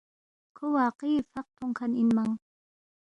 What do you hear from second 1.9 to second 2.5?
اِنمنگ